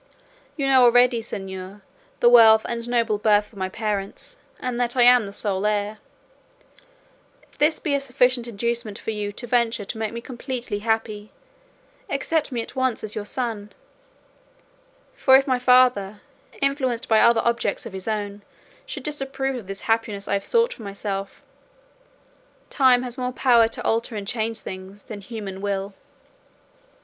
You 0.57 0.65
know 0.65 0.81
already, 0.83 1.21
señor, 1.21 1.81
the 2.21 2.27
wealth 2.29 2.65
and 2.67 2.89
noble 2.89 3.19
birth 3.19 3.53
of 3.53 3.59
my 3.59 3.69
parents, 3.69 4.37
and 4.59 4.79
that 4.79 4.97
I 4.97 5.03
am 5.03 5.25
their 5.27 5.31
sole 5.31 5.63
heir; 5.67 5.99
if 7.43 7.59
this 7.59 7.77
be 7.79 7.93
a 7.93 7.99
sufficient 7.99 8.47
inducement 8.47 8.97
for 8.97 9.11
you 9.11 9.31
to 9.33 9.45
venture 9.45 9.85
to 9.85 9.97
make 9.99 10.11
me 10.11 10.19
completely 10.19 10.79
happy, 10.79 11.29
accept 12.09 12.51
me 12.51 12.63
at 12.63 12.75
once 12.75 13.03
as 13.03 13.13
your 13.13 13.25
son; 13.25 13.73
for 15.13 15.35
if 15.35 15.45
my 15.45 15.59
father, 15.59 16.21
influenced 16.63 17.07
by 17.07 17.19
other 17.19 17.41
objects 17.43 17.85
of 17.85 17.93
his 17.93 18.07
own, 18.07 18.41
should 18.87 19.03
disapprove 19.03 19.55
of 19.55 19.67
this 19.67 19.81
happiness 19.81 20.27
I 20.27 20.33
have 20.33 20.43
sought 20.43 20.73
for 20.73 20.81
myself, 20.81 21.43
time 22.71 23.03
has 23.03 23.19
more 23.19 23.33
power 23.33 23.67
to 23.67 23.83
alter 23.83 24.15
and 24.15 24.27
change 24.27 24.57
things, 24.57 25.03
than 25.03 25.21
human 25.21 25.61
will." 25.61 25.93